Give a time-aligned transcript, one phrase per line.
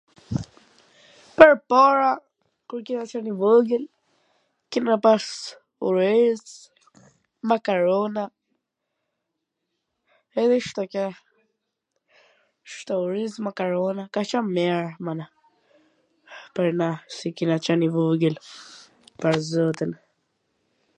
[1.39, 2.11] Pwrpara,
[2.71, 3.83] kur kena qwn i vogwl,
[4.75, 5.25] kena pas
[5.89, 6.43] oriz,
[7.51, 8.23] makarona,
[10.43, 11.03] edhe i shto qe,
[12.77, 15.25] shto oriz, makarona, ka qwn mir, mana...
[16.55, 18.35] pwr na, si kena qwn i vogwl,
[19.19, 19.91] pwr zotin.